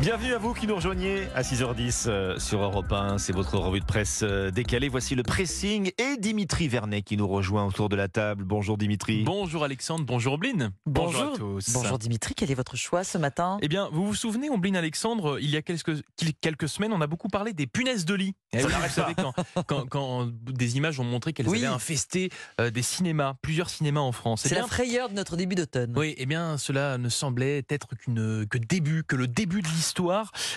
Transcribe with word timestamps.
Bienvenue 0.00 0.34
à 0.34 0.38
vous 0.38 0.52
qui 0.52 0.66
nous 0.66 0.74
rejoignez 0.74 1.28
à 1.34 1.42
6h10 1.42 2.04
euh, 2.08 2.38
sur 2.38 2.60
Europe 2.60 2.92
1. 2.92 3.16
C'est 3.18 3.32
votre 3.32 3.56
revue 3.56 3.80
de 3.80 3.84
presse 3.86 4.20
euh, 4.22 4.50
décalée. 4.50 4.88
Voici 4.88 5.14
le 5.14 5.22
pressing 5.22 5.92
et 5.96 6.16
Dimitri 6.18 6.68
Vernet 6.68 7.02
qui 7.02 7.16
nous 7.16 7.28
rejoint 7.28 7.64
autour 7.64 7.88
de 7.88 7.96
la 7.96 8.08
table. 8.08 8.44
Bonjour 8.44 8.76
Dimitri. 8.76 9.22
Bonjour 9.22 9.64
Alexandre, 9.64 10.04
bonjour 10.04 10.34
Ombline. 10.34 10.72
Bonjour. 10.84 11.34
à 11.34 11.36
tous. 11.38 11.70
Bonjour 11.72 11.98
Dimitri, 11.98 12.34
quel 12.34 12.50
est 12.50 12.54
votre 12.54 12.76
choix 12.76 13.02
ce 13.04 13.16
matin? 13.18 13.56
Eh 13.62 13.68
bien, 13.68 13.88
vous 13.92 14.04
vous 14.04 14.14
souvenez, 14.14 14.50
Ombline 14.50 14.76
Alexandre, 14.76 15.38
il 15.40 15.48
y 15.48 15.56
a 15.56 15.62
quelques, 15.62 16.02
quelques 16.40 16.68
semaines, 16.68 16.92
on 16.92 17.00
a 17.00 17.06
beaucoup 17.06 17.28
parlé 17.28 17.52
des 17.52 17.66
punaises 17.68 18.04
de 18.04 18.14
lit. 18.14 18.34
Eh 18.52 18.58
oui, 18.64 18.72
vous 18.72 18.88
savez, 18.90 19.14
quand, 19.14 19.32
quand, 19.66 19.86
quand 19.88 20.28
des 20.50 20.76
images 20.76 20.98
ont 21.00 21.04
montré 21.04 21.32
qu'elles 21.32 21.48
Oui. 21.48 21.58
avaient 21.64 21.74
infesté 21.74 22.30
euh, 22.60 22.70
des 22.70 22.82
cinémas, 22.82 23.34
plusieurs 23.40 23.70
cinémas 23.70 24.00
en 24.00 24.12
France. 24.12 24.42
Eh 24.44 24.48
C'est 24.50 24.54
la 24.56 24.66
frayeur 24.66 25.08
de 25.08 25.14
notre 25.14 25.36
début 25.36 25.54
d'automne. 25.54 25.94
Oui, 25.96 26.14
eh 26.18 26.26
bien, 26.26 26.58
cela 26.58 26.98
ne 26.98 27.08
semblait 27.08 27.64
être 27.70 27.88
qu'une 27.96 28.44
que 28.50 28.58
début, 28.58 29.04
que 29.04 29.16
le 29.16 29.28
début 29.28 29.62
de 29.62 29.68
l'histoire, 29.68 29.83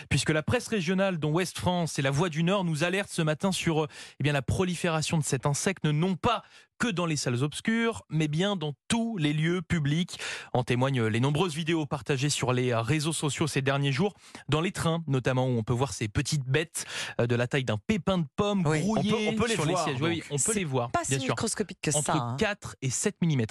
puisque 0.09 0.29
la 0.29 0.43
presse 0.43 0.67
régionale, 0.67 1.17
dont 1.17 1.31
Ouest 1.31 1.57
France 1.57 1.99
et 1.99 2.01
La 2.01 2.11
Voix 2.11 2.29
du 2.29 2.43
Nord, 2.43 2.63
nous 2.63 2.83
alerte 2.83 3.09
ce 3.11 3.21
matin 3.21 3.51
sur 3.51 3.83
euh, 3.83 3.87
eh 4.19 4.23
bien 4.23 4.33
la 4.33 4.41
prolifération 4.41 5.17
de 5.17 5.23
cet 5.23 5.45
insecte, 5.45 5.85
non 5.85 6.15
pas 6.15 6.43
que 6.79 6.87
dans 6.87 7.07
les 7.07 7.15
salles 7.17 7.43
obscures, 7.43 8.03
mais 8.09 8.27
bien 8.27 8.55
dans 8.55 8.73
tous 8.87 9.17
les 9.17 9.33
lieux 9.33 9.63
publics. 9.63 10.19
En 10.53 10.63
témoignent 10.63 11.05
les 11.07 11.19
nombreuses 11.19 11.55
vidéos 11.55 11.87
partagées 11.87 12.29
sur 12.29 12.53
les 12.53 12.73
réseaux 12.75 13.13
sociaux 13.13 13.47
ces 13.47 13.63
derniers 13.63 13.91
jours, 13.91 14.13
dans 14.47 14.61
les 14.61 14.71
trains 14.71 15.03
notamment, 15.07 15.47
où 15.47 15.57
on 15.57 15.63
peut 15.63 15.73
voir 15.73 15.93
ces 15.93 16.07
petites 16.07 16.45
bêtes 16.45 16.85
euh, 17.19 17.25
de 17.25 17.35
la 17.35 17.47
taille 17.47 17.63
d'un 17.65 17.79
pépin 17.79 18.19
de 18.19 18.25
pomme 18.35 18.63
Oui. 18.67 18.81
grouillées 18.81 19.11
On 19.13 19.17
peut- 19.17 19.27
on 19.29 19.35
peut 19.35 19.47
les 19.47 19.53
sur 19.55 19.63
voir, 19.65 19.87
les 19.87 19.91
sièges. 19.97 20.01
Oui, 20.07 20.23
on 20.29 20.37
peut 20.37 20.53
les 20.53 20.65
voir, 20.65 20.91
Pas 20.91 21.03
si 21.03 21.11
bien 21.11 21.19
sûr. 21.19 21.29
microscopique 21.29 21.79
que 21.81 21.89
Entre 21.95 22.05
ça. 22.05 22.13
hein. 22.15 22.35
4 22.37 22.75
et 22.83 22.89
7 22.91 23.15
mm. 23.23 23.41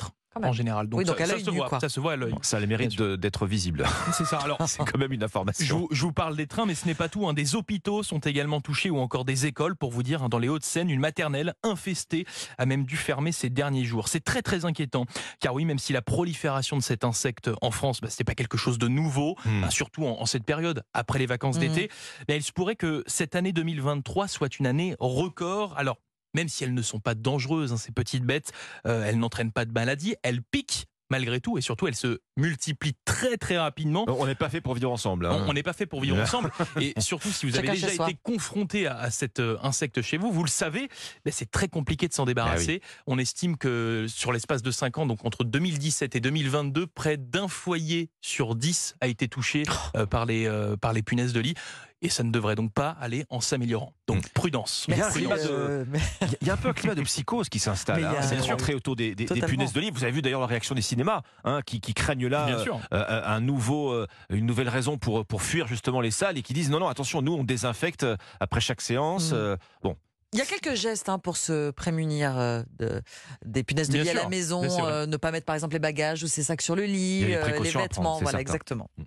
En 0.43 0.53
général. 0.53 0.89
Donc, 0.89 0.99
Oui, 0.99 1.05
donc 1.05 1.17
ça, 1.19 1.25
à 1.25 1.27
ça 1.27 1.33
l'œil 1.35 1.45
se 1.45 1.51
nu, 1.51 1.57
voit, 1.59 1.69
quoi. 1.69 1.81
ça 1.81 1.89
se 1.89 2.01
voit 2.01 2.13
à 2.13 2.17
l'œil. 2.17 2.35
Ça 2.43 2.57
a 2.57 2.61
le 2.61 2.67
mérite 2.67 3.01
d'être 3.01 3.47
visible. 3.47 3.87
C'est 4.13 4.25
ça. 4.25 4.39
Alors, 4.39 4.59
C'est 4.67 4.85
quand 4.85 4.99
même 4.99 5.13
une 5.13 5.21
je 5.21 5.25
information. 5.25 5.79
vous, 5.79 5.89
je 5.91 6.03
vous 6.03 6.13
parle 6.13 6.37
des 6.37 6.47
trains, 6.47 6.67
mais 6.67 6.75
ce 6.75 6.87
n'est 6.87 6.95
pas 6.95 7.09
tout. 7.09 7.29
hein. 7.29 7.35
Des 7.35 7.55
hôpitaux 7.57 8.03
sont 8.03 8.19
également 8.21 8.61
touchés 8.61 8.91
ou 8.91 8.99
encore 8.99 9.25
des 9.25 9.47
écoles. 9.47 9.77
Pour 9.77 9.91
vous 9.91 10.03
dire, 10.03 10.23
hein, 10.23 10.29
dans 10.29 10.39
les 10.39 10.49
Hauts-de-Seine, 10.49 10.91
une 10.91 11.01
maternelle 11.01 11.55
infestée 11.63 12.27
a 12.59 12.67
même 12.67 12.85
dû 12.85 12.97
fermer 12.97 13.33
ces 13.33 13.51
derniers 13.51 13.85
jours. 13.85 14.09
C'est 14.09 14.25
très 14.25 14.43
très 14.43 14.65
inquiétant. 14.65 15.07
Car 15.41 15.55
oui, 15.55 15.65
même 15.65 15.79
si 15.79 15.93
la 15.93 16.03
prolifération 16.03 16.77
de 16.77 16.83
cet 16.83 17.05
insecte 17.05 17.51
en 17.63 17.71
France, 17.71 18.01
bah, 18.01 18.09
ce 18.11 18.17
n'est 18.21 18.25
pas 18.25 18.35
quelque 18.35 18.57
chose 18.59 18.79
de 18.79 18.89
nouveau, 18.89 19.37
Hmm. 19.45 19.65
hein, 19.65 19.71
surtout 19.71 20.05
en, 20.07 20.21
en 20.21 20.27
cette 20.27 20.45
période, 20.45 20.83
après 20.95 21.19
les 21.19 21.27
vacances 21.27 21.57
Hmm. 21.57 21.61
d'été, 21.61 21.91
mais 22.29 22.37
il 22.37 22.43
se 22.43 22.53
pourrait 22.53 22.77
que 22.77 23.05
cette 23.07 23.35
année 23.37 23.53
2023 23.53 24.29
soit 24.29 24.59
une 24.59 24.67
année 24.67 24.95
record. 24.99 25.75
Alors, 25.77 25.97
même 26.37 26.49
si 26.51 26.63
elles 26.65 26.75
ne 26.75 26.83
sont 26.83 27.01
pas 27.01 27.15
dangereuses, 27.15 27.73
hein, 27.73 27.79
ces 27.79 27.93
petites 27.93 28.25
bêtes, 28.25 28.53
euh, 28.87 29.05
elles 29.07 29.19
n'entraînent 29.19 29.53
pas 29.53 29.65
de 29.65 29.73
maladie, 29.73 30.15
elles 30.23 30.43
piquent 30.43 30.85
malgré 31.09 31.41
tout, 31.41 31.57
et 31.57 31.61
surtout 31.61 31.87
elles 31.87 31.95
se 31.95 32.19
multiplient 32.37 32.97
très 33.05 33.37
très 33.37 33.57
rapidement. 33.57 34.05
On 34.09 34.27
n'est 34.27 34.35
pas 34.35 34.49
fait 34.49 34.61
pour 34.61 34.75
vivre 34.75 34.91
ensemble. 34.91 35.27
hein. 35.27 35.45
On 35.47 35.53
n'est 35.53 35.63
pas 35.63 35.73
fait 35.73 35.87
pour 35.87 36.01
vivre 36.01 36.17
ensemble. 36.21 36.51
Et 36.81 36.95
surtout, 36.99 37.29
si 37.31 37.47
vous 37.47 37.57
avez 37.57 37.69
Chacun 37.69 37.87
déjà 37.87 38.05
été 38.09 38.19
confronté 38.25 38.89
à, 38.89 38.99
à 38.99 39.11
cet 39.13 39.39
euh, 39.39 39.57
insecte 39.63 40.03
chez 40.03 40.17
vous, 40.17 40.33
vous 40.33 40.43
le 40.43 40.51
savez, 40.51 40.89
ben, 41.25 41.31
c'est 41.33 41.49
très 41.49 41.69
compliqué 41.69 42.09
de 42.09 42.13
s'en 42.13 42.25
débarrasser. 42.25 42.81
On 43.07 43.19
estime 43.19 43.57
que 43.57 44.07
sur 44.09 44.33
l'espace 44.33 44.63
de 44.63 44.71
5 44.73 44.99
ans, 44.99 45.07
donc 45.07 45.25
entre 45.25 45.45
2017 45.45 46.17
et 46.17 46.21
2022, 46.21 46.89
près 46.89 47.17
d'un 47.17 47.47
foyer 47.47 48.11
sur 48.21 48.57
10 48.57 48.97
a 49.01 49.07
été 49.07 49.29
touché 49.29 49.63
euh, 49.97 50.07
par, 50.07 50.27
les, 50.27 50.47
euh, 50.47 50.77
par 50.77 50.93
les 50.93 51.03
punaises 51.05 51.33
de 51.33 51.39
lit. 51.41 51.55
Et 52.03 52.11
ça 52.11 52.23
ne 52.23 52.31
devrait 52.31 52.57
donc 52.57 52.73
pas 52.75 52.91
aller 53.01 53.25
en 53.31 53.41
s'améliorant. 53.41 53.95
Donc 54.07 54.29
prudence. 54.35 54.85
Il 54.89 54.97
y 54.97 55.01
a 55.01 55.05
un 55.05 55.07
Merci, 55.07 55.19
climat 55.21 55.37
de- 55.39 55.49
euh, 55.51 55.85
mais- 55.89 55.99
Il 56.43 56.47
y 56.47 56.51
a- 56.51 56.53
un 56.53 56.57
peu 56.59 56.69
un 56.69 56.75
climat 56.75 56.95
de 56.95 57.01
psychose 57.03 57.49
qui 57.49 57.59
s'installe. 57.59 57.97
Mais 57.97 58.03
il 58.03 58.13
y 58.13 58.17
hein. 58.17 58.19
a- 58.19 58.23
C'est 58.23 58.35
Bien 58.35 58.45
sûr. 58.45 58.51
rentré 58.53 58.75
autour 58.75 58.97
des, 58.97 59.15
des- 59.15 59.25
des 59.25 59.41
punaises 59.41 59.73
de 59.73 59.81
lit. 59.81 59.91
Vous 59.91 60.03
avez 60.05 60.13
vu 60.13 60.21
d'ailleurs 60.21 60.41
la 60.43 60.47
réaction 60.47 60.75
des 60.75 60.83
cinémas 60.83 61.23
hein, 61.45 61.61
qui, 61.65 61.81
qui 61.81 61.95
craignent 61.95 62.27
là 62.29 62.49
euh, 62.49 62.65
euh, 62.93 63.23
un 63.25 63.41
nouveau, 63.41 63.93
euh, 63.93 64.07
une 64.29 64.45
nouvelle 64.45 64.69
raison 64.69 64.99
pour, 64.99 65.25
pour 65.25 65.41
fuir 65.43 65.67
justement 65.69 66.03
les 66.03 66.11
salles 66.11 66.37
et 66.37 66.43
qui 66.43 66.53
disent 66.53 66.69
non, 66.69 66.81
non, 66.81 66.89
attention, 66.89 67.23
nous 67.23 67.33
on 67.33 67.45
désinfecte 67.45 68.07
après 68.41 68.61
chaque 68.61 68.83
séance. 68.83 69.31
Mm. 69.31 69.35
euh, 69.37 69.57
bon, 69.83 69.97
Il 70.35 70.39
y 70.39 70.43
a 70.43 70.45
quelques 70.45 70.75
gestes 70.75 71.09
hein, 71.09 71.19
pour 71.19 71.39
se 71.39 71.71
prémunir 71.71 72.37
euh, 72.37 72.63
de, 72.79 73.01
des 73.43 73.65
punaises 73.65 73.89
de 73.89 73.95
Bien 73.95 74.03
lit 74.03 74.11
à 74.11 74.23
la 74.23 74.29
maison. 74.29 74.63
Euh, 74.87 75.07
ne 75.07 75.17
pas 75.17 75.31
mettre 75.31 75.47
par 75.47 75.55
exemple 75.55 75.73
les 75.73 75.79
bagages 75.81 76.23
ou 76.23 76.27
ses 76.29 76.43
sacs 76.43 76.61
sur 76.61 76.77
le 76.77 76.85
lit, 76.85 77.25
euh, 77.25 77.29
les 77.59 77.71
prendre, 77.71 77.81
vêtements. 77.81 78.13
Voilà, 78.21 78.31
certain. 78.33 78.39
exactement. 78.41 78.91
Mm. 78.99 79.05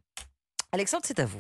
Alexandre, 0.72 1.04
c'est 1.06 1.20
à 1.20 1.26
vous. 1.26 1.38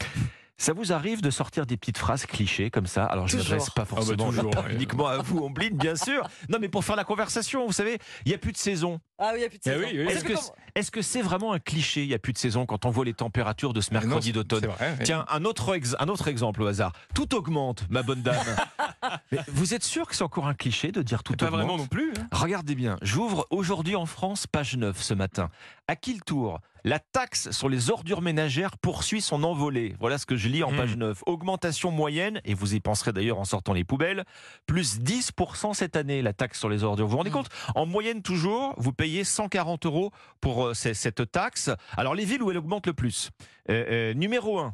Ça 0.61 0.73
vous 0.73 0.91
arrive 0.91 1.21
de 1.21 1.29
sortir 1.29 1.65
des 1.65 1.77
petites 1.77 1.97
phrases 1.97 2.25
clichés 2.25 2.69
comme 2.69 2.85
ça 2.85 3.05
Alors 3.05 3.29
je 3.29 3.37
ne 3.37 3.41
m'adresse 3.41 3.69
pas 3.69 3.85
forcément 3.85 4.27
toujours, 4.29 4.53
ouais. 4.57 4.73
uniquement 4.73 5.07
à 5.07 5.17
vous, 5.19 5.39
Ombline, 5.39 5.77
bien 5.77 5.95
sûr. 5.95 6.27
Non, 6.49 6.57
mais 6.59 6.67
pour 6.67 6.83
faire 6.83 6.97
la 6.97 7.05
conversation, 7.05 7.65
vous 7.65 7.71
savez, 7.71 7.97
il 8.25 8.29
n'y 8.29 8.35
a 8.35 8.37
plus 8.37 8.51
de 8.51 8.57
saison. 8.57 8.99
Ah 9.17 9.29
oui, 9.33 9.37
il 9.37 9.39
n'y 9.39 9.45
a 9.45 9.49
plus 9.49 9.57
de 9.57 9.63
Eh 9.65 9.69
saison. 9.69 9.81
oui, 9.85 9.91
oui. 9.97 10.03
Vous 10.03 10.09
Est-ce 10.11 10.23
que 10.25 10.33
comment- 10.33 10.55
est-ce 10.75 10.91
que 10.91 11.01
c'est 11.01 11.21
vraiment 11.21 11.53
un 11.53 11.59
cliché 11.59 12.03
Il 12.03 12.09
n'y 12.09 12.13
a 12.13 12.19
plus 12.19 12.33
de 12.33 12.37
saison 12.37 12.65
quand 12.65 12.85
on 12.85 12.89
voit 12.89 13.05
les 13.05 13.13
températures 13.13 13.71
de 13.73 13.79
ce 13.79 13.93
mercredi 13.93 14.33
d'automne. 14.33 14.59
c'est 14.61 14.67
vrai, 14.67 14.95
oui. 14.99 15.03
Tiens, 15.05 15.25
un 15.29 15.45
autre, 15.45 15.73
ex- 15.75 15.95
un 15.97 16.09
autre 16.09 16.27
exemple 16.27 16.61
au 16.61 16.67
hasard. 16.67 16.91
Tout 17.15 17.33
augmente, 17.35 17.85
ma 17.89 18.03
bonne 18.03 18.21
dame. 18.21 18.35
Mais 19.31 19.39
vous 19.47 19.73
êtes 19.73 19.83
sûr 19.83 20.07
que 20.07 20.15
c'est 20.15 20.23
encore 20.23 20.47
un 20.47 20.53
cliché 20.53 20.91
de 20.91 21.01
dire 21.01 21.23
tout 21.23 21.33
Pas 21.33 21.49
vraiment 21.49 21.77
non 21.77 21.87
plus. 21.87 22.11
hein. 22.17 22.27
Regardez 22.31 22.75
bien, 22.75 22.97
j'ouvre 23.01 23.47
aujourd'hui 23.49 23.95
en 23.95 24.05
France, 24.05 24.47
page 24.47 24.75
9 24.77 25.01
ce 25.01 25.13
matin. 25.13 25.49
À 25.87 25.95
qui 25.95 26.13
le 26.13 26.19
tour 26.21 26.59
La 26.85 26.99
taxe 26.99 27.51
sur 27.51 27.67
les 27.67 27.89
ordures 27.91 28.21
ménagères 28.21 28.77
poursuit 28.77 29.19
son 29.21 29.43
envolée. 29.43 29.95
Voilà 29.99 30.17
ce 30.17 30.25
que 30.25 30.37
je 30.37 30.47
lis 30.47 30.63
en 30.63 30.71
Mm. 30.71 30.77
page 30.77 30.95
9. 30.97 31.23
Augmentation 31.25 31.91
moyenne, 31.91 32.39
et 32.45 32.53
vous 32.53 32.73
y 32.73 32.79
penserez 32.79 33.11
d'ailleurs 33.11 33.37
en 33.39 33.43
sortant 33.45 33.73
les 33.73 33.83
poubelles, 33.83 34.23
plus 34.65 34.99
10% 34.99 35.73
cette 35.73 35.95
année, 35.97 36.21
la 36.21 36.31
taxe 36.33 36.57
sur 36.59 36.69
les 36.69 36.83
ordures. 36.85 37.05
Vous 37.05 37.11
vous 37.11 37.17
rendez 37.17 37.29
Mm. 37.31 37.33
compte? 37.33 37.49
En 37.75 37.85
moyenne 37.85 38.21
toujours, 38.21 38.73
vous 38.77 38.93
payez 38.93 39.23
140 39.25 39.85
euros 39.85 40.11
pour 40.41 40.67
euh, 40.67 40.73
cette 40.73 41.29
taxe. 41.31 41.69
Alors 41.97 42.15
les 42.15 42.23
villes 42.25 42.41
où 42.43 42.49
elle 42.51 42.57
augmente 42.57 42.87
le 42.87 42.93
plus? 42.93 43.29
Euh, 43.69 44.11
euh, 44.11 44.13
numéro 44.13 44.59
1, 44.59 44.73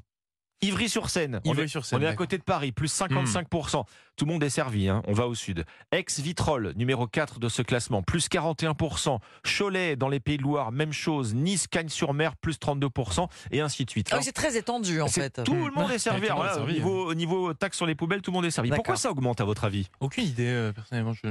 Ivry-sur-Seine. 0.62 1.42
On 1.46 1.50
est- 1.50 1.54
Ivry-sur-Seine, 1.54 2.00
on 2.00 2.02
est 2.02 2.08
à 2.08 2.16
côté 2.16 2.38
de 2.38 2.44
Paris, 2.44 2.72
plus 2.72 2.88
55%. 2.92 3.86
Tout 4.16 4.26
le 4.26 4.32
monde 4.32 4.44
est 4.44 4.50
servi, 4.50 4.88
hein. 4.88 5.02
on 5.08 5.14
va 5.14 5.28
au 5.28 5.36
sud. 5.36 5.66
Ex-Vitrolles, 5.92 6.72
numéro 6.78 7.06
4 7.06 7.40
de 7.40 7.50
ce 7.50 7.62
classement, 7.62 8.02
plus 8.02 8.30
41%. 8.30 9.20
Cholet, 9.44 9.96
dans 9.98 10.08
les 10.08 10.22
Pays 10.22 10.38
de 10.38 10.44
Loire, 10.44 10.72
même 10.72 10.94
chose. 10.94 11.34
Nice, 11.36 11.68
Cagnes-sur-Mer, 11.68 12.38
plus 12.38 12.58
32%, 12.58 13.28
et 13.52 13.60
ainsi 13.60 13.84
de 13.84 13.90
suite. 13.90 14.08
Ah 14.12 14.18
oui, 14.18 14.24
c'est 14.24 14.32
très 14.32 14.56
étendu 14.56 15.02
en 15.02 15.08
fait. 15.08 15.44
Tout 15.44 15.54
le 15.54 15.72
monde 15.72 15.92
est 15.92 16.00
servi. 16.00 16.28
Là, 16.28 16.36
au, 16.40 16.56
servi, 16.56 16.74
niveau, 16.74 17.08
au 17.10 17.14
niveau 17.14 17.54
taxe 17.54 17.76
sur 17.78 17.86
les 17.86 17.96
poubelles, 17.96 18.22
tout 18.22 18.32
le 18.32 18.36
monde 18.36 18.46
est 18.46 18.52
servi. 18.52 18.70
Pourquoi 18.70 18.96
ça 18.96 19.12
augmente 19.12 19.42
à 19.42 19.44
votre 19.46 19.66
avis? 19.66 19.90
Aucune 20.00 20.24
idée, 20.24 20.48
euh, 20.48 20.72
personnellement. 20.72 21.14
Je... 21.14 21.22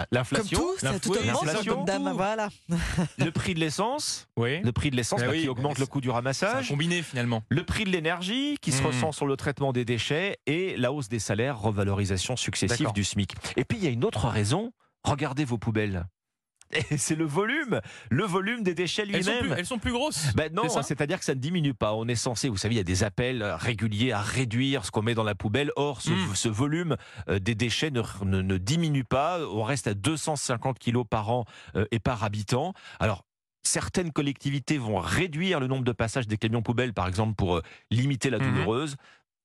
Comme 0.00 0.06
L'inflation, 0.12 0.58
tout, 0.58 0.78
ça, 0.78 0.98
tout 0.98 1.10
augmente, 1.10 1.66
comme 1.66 1.84
dame, 1.84 2.08
tout. 2.08 2.16
voilà. 2.16 2.48
le 3.18 3.30
prix 3.30 3.52
de 3.52 3.60
l'essence, 3.60 4.28
Oui. 4.38 4.60
le 4.62 4.72
prix 4.72 4.90
de 4.90 4.96
l'essence 4.96 5.20
bah, 5.20 5.26
oui, 5.30 5.40
qui 5.40 5.44
bah, 5.46 5.52
augmente 5.52 5.78
le 5.78 5.84
coût 5.84 6.00
du 6.00 6.08
ramassage. 6.08 6.68
combiné 6.68 7.02
finalement. 7.02 7.42
Le 7.50 7.64
prix 7.64 7.84
de 7.84 7.90
l'énergie 7.90 8.56
qui 8.62 8.69
se 8.72 8.82
Mmh. 8.82 8.86
ressent 8.86 9.12
sur 9.12 9.26
le 9.26 9.36
traitement 9.36 9.72
des 9.72 9.84
déchets 9.84 10.38
et 10.46 10.76
la 10.76 10.92
hausse 10.92 11.08
des 11.08 11.18
salaires, 11.18 11.58
revalorisation 11.60 12.36
successive 12.36 12.92
du 12.92 13.04
SMIC. 13.04 13.34
Et 13.56 13.64
puis 13.64 13.78
il 13.78 13.84
y 13.84 13.86
a 13.86 13.90
une 13.90 14.04
autre 14.04 14.28
raison, 14.28 14.72
regardez 15.04 15.44
vos 15.44 15.58
poubelles. 15.58 16.06
C'est 16.96 17.16
le 17.16 17.24
volume, 17.24 17.80
le 18.10 18.22
volume 18.24 18.62
des 18.62 18.74
déchets 18.76 19.04
lui-même. 19.04 19.52
elles 19.58 19.66
sont 19.66 19.80
plus 19.80 19.90
grosses. 19.90 20.32
Ben 20.36 20.52
non, 20.54 20.68
c'est-à-dire 20.68 21.18
que 21.18 21.24
ça 21.24 21.34
ne 21.34 21.40
diminue 21.40 21.74
pas. 21.74 21.94
On 21.94 22.06
est 22.06 22.14
censé, 22.14 22.48
vous 22.48 22.56
savez, 22.56 22.74
il 22.74 22.78
y 22.78 22.80
a 22.80 22.84
des 22.84 23.02
appels 23.02 23.42
réguliers 23.58 24.12
à 24.12 24.20
réduire 24.20 24.84
ce 24.84 24.92
qu'on 24.92 25.02
met 25.02 25.14
dans 25.16 25.24
la 25.24 25.34
poubelle. 25.34 25.72
Or, 25.74 26.00
ce, 26.00 26.10
Mm. 26.12 26.34
ce 26.36 26.48
volume 26.48 26.96
euh, 27.28 27.40
des 27.40 27.56
déchets 27.56 27.90
ne, 27.90 28.02
ne- 28.24 28.40
ne 28.42 28.56
diminue 28.56 29.02
pas. 29.02 29.40
On 29.52 29.64
reste 29.64 29.88
à 29.88 29.94
250 29.94 30.78
kilos 30.78 31.04
par 31.10 31.30
an 31.30 31.44
euh, 31.74 31.86
et 31.90 31.98
par 31.98 32.22
habitant. 32.22 32.72
Alors, 33.00 33.24
certaines 33.62 34.12
collectivités 34.12 34.78
vont 34.78 34.98
réduire 34.98 35.60
le 35.60 35.66
nombre 35.66 35.84
de 35.84 35.92
passages 35.92 36.26
des 36.26 36.36
camions 36.36 36.62
poubelles, 36.62 36.92
par 36.94 37.06
exemple, 37.08 37.34
pour 37.34 37.56
euh, 37.58 37.62
limiter 37.90 38.30
la 38.30 38.38
Mhm. 38.38 38.46
douloureuse. 38.54 38.96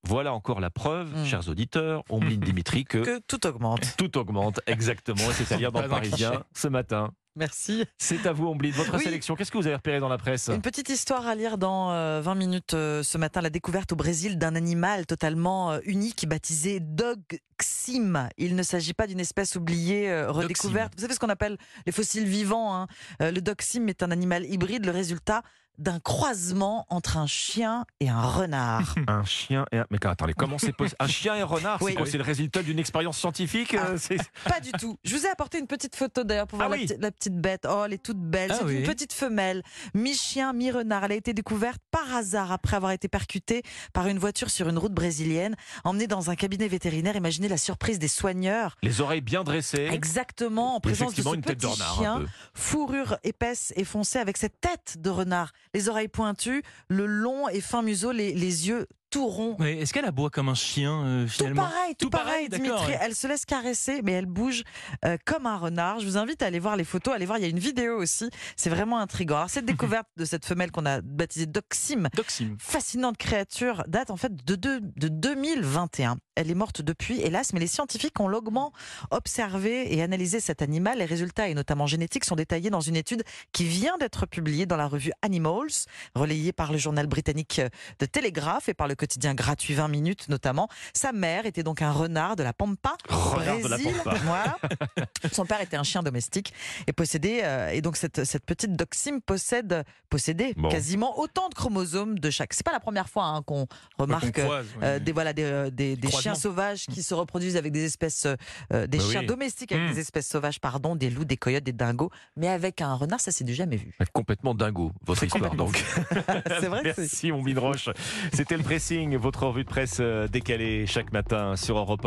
Voilà 0.08 0.34
encore 0.34 0.60
la 0.60 0.70
preuve, 0.70 1.16
Mm. 1.16 1.26
chers 1.26 1.50
auditeurs, 1.50 2.04
Ombline 2.10 2.40
Dimitri, 2.56 2.86
que, 2.86 3.00
Que 3.00 3.20
tout 3.28 3.46
augmente. 3.48 3.96
tout 3.98 4.18
augmente 4.18 4.60
exactement. 4.68 5.24
C'est 5.34 5.52
à 5.52 5.58
dire 5.58 5.72
dans 5.72 5.82
le 5.82 5.90
Parisien 5.90 6.44
ce 6.54 6.68
matin. 6.68 7.12
Merci. 7.38 7.84
C'est 7.98 8.26
à 8.28 8.32
vous, 8.32 8.48
Ombline. 8.48 8.72
Votre 8.72 8.98
Oui. 8.98 9.04
sélection, 9.04 9.36
qu'est-ce 9.36 9.52
que 9.52 9.58
vous 9.58 9.68
avez 9.68 9.76
repéré 9.76 10.00
dans 10.00 10.08
la 10.08 10.18
presse 10.18 10.48
Une 10.54 10.62
petite 10.62 10.88
histoire 10.90 11.28
à 11.28 11.36
lire 11.36 11.58
dans 11.58 11.92
euh, 11.92 12.22
20 12.22 12.36
minutes 12.36 12.74
euh, 12.74 13.04
ce 13.04 13.18
matin. 13.18 13.42
La 13.42 13.50
découverte 13.50 13.92
au 13.92 13.96
Brésil 13.96 14.38
d'un 14.38 14.56
animal 14.56 15.06
totalement 15.06 15.72
euh, 15.74 15.80
unique 15.84 16.26
baptisé 16.28 16.80
Dog 16.80 17.20
Xim. 17.58 18.30
Il 18.38 18.56
ne 18.56 18.64
s'agit 18.64 18.94
pas 18.94 19.08
d'une 19.08 19.20
espèce 19.20 19.56
oubliée, 19.56 20.10
euh, 20.10 20.32
redécouverte. 20.32 20.94
Vous 20.96 21.02
savez 21.02 21.14
ce 21.14 21.20
qu'on 21.20 21.30
appelle 21.30 21.58
les 21.86 21.92
fossiles 21.92 22.26
vivants. 22.28 22.74
hein. 22.76 22.88
Euh, 23.22 23.32
le 23.32 23.42
Dog 23.42 23.58
Xim 23.58 23.88
est 23.88 24.02
un 24.04 24.12
animal 24.12 24.46
hybride, 24.46 24.86
le 24.86 24.92
résultat 24.92 25.42
d'un 25.78 26.00
croisement 26.00 26.86
entre 26.90 27.18
un 27.18 27.28
chien 27.28 27.86
et 28.00 28.10
un 28.10 28.22
renard. 28.22 28.96
Un 29.08 29.24
chien 29.26 29.66
et 29.72 29.80
un... 29.80 29.86
Mais 29.90 29.98
attendez, 30.06 30.34
comment 30.34 30.58
c'est 30.58 30.72
possible? 30.74 30.96
Un 31.00 31.08
chien 31.08 31.36
et 31.36 31.42
un 31.42 31.46
renard, 31.46 31.82
Oui. 31.82 31.96
c'est 32.06 32.18
le 32.18 32.24
résultat 32.24 32.64
d'une 32.64 32.80
expérience 32.80 33.18
scientifique 33.18 33.76
Ah. 33.80 33.88
euh, 33.88 33.98
c'est- 33.98 34.18
Pas 34.50 34.60
du 34.60 34.72
tout. 34.72 34.98
Je 35.04 35.16
vous 35.16 35.26
ai 35.26 35.30
apporté 35.30 35.60
une 35.60 35.68
petite 35.68 35.96
photo 35.96 36.24
d'ailleurs 36.24 36.48
pour 36.48 36.58
voir 36.58 36.70
Ah 36.72 36.76
oui. 36.76 36.86
petite- 36.86 37.02
la 37.02 37.12
petite 37.12 37.40
bête. 37.40 37.66
Oh, 37.70 37.84
elle 37.86 37.94
est 37.94 38.04
toute 38.04 38.18
belle. 38.20 38.52
Ah 38.52 38.58
C'est 38.60 38.66
oui. 38.66 38.76
une 38.78 38.84
petite 38.84 39.14
femelle, 39.14 39.62
mi-chien, 39.94 40.54
mi-renard. 40.54 41.04
Elle 41.06 41.12
a 41.14 41.16
été 41.16 41.34
découverte 41.34 41.82
par 41.92 42.16
hasard 42.16 42.52
après 42.52 42.76
avoir 42.76 42.92
été 42.92 43.08
percutée 43.08 43.64
par 43.94 44.08
une 44.08 44.18
voiture 44.20 44.50
sur 44.50 44.68
une 44.70 44.78
route 44.78 44.94
brésilienne, 44.94 45.56
emmenée 45.84 46.08
dans 46.08 46.30
un 46.30 46.36
cabinet 46.36 46.68
vétérinaire. 46.68 47.16
Imaginez 47.16 47.48
la 47.48 47.58
surprise 47.58 48.00
des 48.00 48.08
soigneurs. 48.08 48.76
Les 48.82 49.02
oreilles 49.02 49.22
bien 49.22 49.44
dressées. 49.44 49.90
Exactement, 49.92 50.76
en 50.76 50.80
présence 50.80 51.14
de 51.14 51.22
ce 51.22 51.36
une 51.36 51.42
tête 51.42 51.60
de 51.62 51.68
renard. 51.68 51.96
chien, 51.98 52.14
un 52.16 52.20
peu. 52.22 52.28
fourrure 52.54 53.18
épaisse 53.24 53.74
et 53.76 53.84
foncée 53.84 54.20
avec 54.20 54.38
cette 54.38 54.60
tête 54.62 54.96
de 55.00 55.10
renard, 55.10 55.52
les 55.76 55.90
oreilles 55.90 56.08
pointues, 56.08 56.64
le 56.88 57.06
long 57.06 57.50
et 57.50 57.60
fin 57.60 57.82
museau, 57.82 58.14
les, 58.14 58.32
yeux 58.34 58.88
tout 59.16 59.28
rond. 59.28 59.56
Est-ce 59.64 59.94
qu'elle 59.94 60.04
aboie 60.04 60.30
comme 60.30 60.50
un 60.50 60.56
chien 60.56 61.06
euh, 61.06 61.26
finalement 61.26 61.64
Tout 61.64 61.70
pareil, 61.70 61.96
tout, 61.96 62.10
pareil, 62.10 62.50
Dimitri. 62.50 62.92
Elle 63.00 63.16
se 63.16 63.28
laisse 63.28 63.46
caresser, 63.46 64.02
mais 64.04 64.12
elle 64.12 64.26
bouge 64.26 64.64
euh, 65.06 65.16
comme 65.24 65.46
un 65.46 65.56
renard. 65.56 66.02
Je 66.02 66.06
vous 66.06 66.18
invite 66.18 66.42
à 66.42 66.48
aller 66.48 66.60
voir 66.60 66.76
les 66.76 66.84
photos, 66.84 67.14
à 67.14 67.16
aller 67.16 67.26
voir. 67.26 67.38
Il 67.38 67.44
y 67.44 67.46
a 67.46 67.48
une 67.48 67.58
vidéo 67.58 67.98
aussi. 67.98 68.30
C'est 68.58 68.70
vraiment 68.70 69.00
intriguant. 69.00 69.38
Alors 69.38 69.50
cette 69.50 69.66
découverte 69.74 70.10
de 70.18 70.26
cette 70.26 70.44
femelle 70.44 70.70
qu'on 70.70 70.86
a 70.86 71.00
baptisée 71.00 71.46
Doxim, 71.46 72.10
Doxim, 72.14 72.58
fascinante 72.60 73.16
créature, 73.16 73.86
date 73.88 74.12
en 74.12 74.18
fait 74.18 74.36
de, 74.36 74.56
de, 74.56 74.82
de 74.98 75.08
2021. 75.08 76.18
Elle 76.36 76.52
est 76.52 76.56
morte 76.56 76.82
depuis, 76.82 77.22
hélas, 77.22 77.54
mais 77.54 77.62
les 77.62 77.68
scientifiques 77.68 78.20
ont 78.20 78.28
longuement 78.28 78.74
observé 79.12 79.96
et 79.96 80.04
analysé 80.04 80.42
cet 80.42 80.62
animal. 80.62 80.98
Les 80.98 81.06
résultats, 81.06 81.48
et 81.48 81.54
notamment 81.54 81.88
génétiques, 81.88 82.26
sont 82.26 82.36
détaillés 82.36 82.70
dans 82.70 82.82
une 82.82 82.98
étude 82.98 83.24
qui 83.54 83.64
vient 83.64 83.98
d'être 83.98 84.26
publiée 84.26 84.66
dans 84.66 84.76
la 84.76 84.88
revue 84.88 85.14
Animals, 85.22 85.86
relayée 86.14 86.52
par 86.52 86.74
le 86.74 86.78
journal 86.78 87.08
britannique 87.08 87.62
de 88.00 88.06
Télégraphe 88.06 88.68
et 88.68 88.74
par 88.74 88.90
le 88.90 88.96
quotidien 89.06 89.36
gratuit 89.36 89.76
20 89.76 89.88
minutes 89.88 90.30
notamment. 90.30 90.68
Sa 90.94 91.12
mère 91.12 91.46
était 91.46 91.62
donc 91.64 91.82
un 91.84 91.92
renard 91.92 92.36
de 92.36 92.42
la 92.44 92.54
Pampa, 92.54 92.96
renard 93.08 93.60
De 93.60 93.68
la 93.68 93.78
Pampa. 93.78 94.16
Voilà. 94.24 94.58
Son 95.32 95.46
père 95.46 95.62
était 95.62 95.78
un 95.78 95.84
chien 95.84 96.02
domestique 96.02 96.54
et 96.88 96.94
possédait 96.94 97.42
euh, 97.44 97.70
et 97.70 97.82
donc 97.82 97.98
cette, 97.98 98.24
cette 98.24 98.46
petite 98.46 98.76
doxime 98.76 99.22
possède 99.22 99.84
possédait 100.10 100.54
Bon. 100.58 100.70
quasiment 100.70 101.20
autant 101.20 101.50
de 101.50 101.54
chromosomes 101.54 102.18
de 102.18 102.30
chaque. 102.32 102.54
C'est 102.54 102.66
pas 102.66 102.72
la 102.72 102.80
première 102.80 103.10
fois 103.10 103.26
hein, 103.26 103.42
qu'on 103.44 103.68
remarque 104.00 104.32
qu'on 104.34 104.42
croise, 104.44 104.66
euh, 104.82 104.98
des 105.00 105.12
voilà 105.12 105.34
des, 105.34 105.44
euh, 105.44 105.70
des, 105.70 105.96
des 105.96 106.10
chiens 106.12 106.34
sauvages 106.36 106.86
qui 106.88 107.04
se 107.04 107.14
reproduisent 107.14 107.58
avec 107.58 107.72
des 107.72 107.84
espèces 107.86 108.26
euh, 108.26 108.88
des 108.88 108.98
Bah 108.98 109.04
chiens 109.12 109.20
oui. 109.22 109.28
domestiques 109.28 109.72
avec 109.72 109.90
Mm. 109.90 109.94
des 109.94 110.00
espèces 110.00 110.28
sauvages 110.28 110.60
pardon 110.60 110.96
des 110.96 111.10
loups 111.12 111.26
des 111.26 111.38
coyotes 111.38 111.64
des 111.64 111.74
dingos 111.74 112.10
mais 112.36 112.48
avec 112.48 112.82
un 112.82 112.96
renard 112.96 113.20
ça 113.20 113.32
c'est 113.32 113.44
du 113.44 113.54
jamais 113.54 113.76
vu 113.76 113.94
Complètement 114.14 114.56
dingo, 114.56 114.92
votre 115.06 115.24
histoire. 115.24 115.56
Donc. 115.56 115.84
c'est 116.60 116.68
vrai 116.68 116.82
que 116.84 116.94
c'est 116.94 117.02
Merci, 117.02 117.32
mon 117.32 117.62
Roche. 117.62 117.90
C'était 118.34 118.58
le 118.58 118.64
votre 118.96 119.48
revue 119.48 119.64
de 119.64 119.70
presse 119.70 119.98
euh, 120.00 120.28
décalée 120.28 120.86
chaque 120.88 121.12
matin 121.12 121.56
sur 121.58 121.78
Europe 121.78 122.00
1. 122.00 122.04